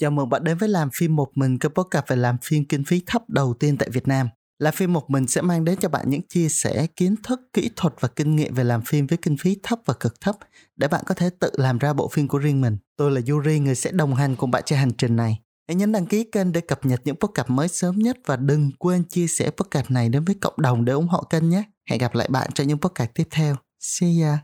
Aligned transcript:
Chào 0.00 0.10
mừng 0.10 0.28
bạn 0.28 0.44
đến 0.44 0.58
với 0.58 0.68
làm 0.68 0.88
phim 0.94 1.16
một 1.16 1.30
mình, 1.34 1.58
cái 1.58 1.70
podcast 1.70 2.04
về 2.08 2.16
làm 2.16 2.36
phim 2.42 2.64
kinh 2.64 2.84
phí 2.84 3.02
thấp 3.06 3.22
đầu 3.28 3.54
tiên 3.54 3.76
tại 3.76 3.90
Việt 3.90 4.08
Nam. 4.08 4.28
Làm 4.58 4.74
phim 4.74 4.92
một 4.92 5.10
mình 5.10 5.26
sẽ 5.26 5.40
mang 5.40 5.64
đến 5.64 5.78
cho 5.80 5.88
bạn 5.88 6.10
những 6.10 6.22
chia 6.28 6.48
sẻ 6.48 6.86
kiến 6.96 7.14
thức, 7.22 7.40
kỹ 7.52 7.70
thuật 7.76 7.94
và 8.00 8.08
kinh 8.08 8.36
nghiệm 8.36 8.54
về 8.54 8.64
làm 8.64 8.82
phim 8.82 9.06
với 9.06 9.18
kinh 9.22 9.36
phí 9.36 9.56
thấp 9.62 9.78
và 9.84 9.94
cực 9.94 10.20
thấp 10.20 10.36
để 10.76 10.88
bạn 10.88 11.04
có 11.06 11.14
thể 11.14 11.30
tự 11.40 11.50
làm 11.52 11.78
ra 11.78 11.92
bộ 11.92 12.08
phim 12.08 12.28
của 12.28 12.38
riêng 12.38 12.60
mình. 12.60 12.76
Tôi 12.96 13.10
là 13.10 13.20
Yuri, 13.30 13.58
người 13.58 13.74
sẽ 13.74 13.92
đồng 13.92 14.14
hành 14.14 14.36
cùng 14.36 14.50
bạn 14.50 14.62
trên 14.66 14.78
hành 14.78 14.92
trình 14.92 15.16
này. 15.16 15.38
Hãy 15.68 15.74
nhấn 15.74 15.92
đăng 15.92 16.06
ký 16.06 16.24
kênh 16.24 16.52
để 16.52 16.60
cập 16.60 16.86
nhật 16.86 17.00
những 17.04 17.16
podcast 17.16 17.50
mới 17.50 17.68
sớm 17.68 17.98
nhất 17.98 18.18
và 18.26 18.36
đừng 18.36 18.70
quên 18.78 19.04
chia 19.04 19.26
sẻ 19.26 19.50
podcast 19.50 19.90
này 19.90 20.08
đến 20.08 20.24
với 20.24 20.34
cộng 20.40 20.54
đồng 20.56 20.84
để 20.84 20.92
ủng 20.92 21.08
hộ 21.08 21.22
kênh 21.22 21.48
nhé. 21.48 21.62
Hẹn 21.90 21.98
gặp 21.98 22.14
lại 22.14 22.28
bạn 22.30 22.50
trong 22.54 22.66
những 22.66 22.78
podcast 22.78 23.10
tiếp 23.14 23.28
theo. 23.30 23.56
See 23.80 24.22
ya! 24.22 24.38